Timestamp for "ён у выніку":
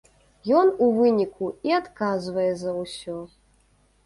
0.61-1.49